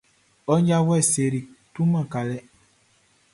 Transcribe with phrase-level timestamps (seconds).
[0.51, 1.39] Ɔ janvuɛ Sery
[1.73, 2.37] tuaman kalɛ.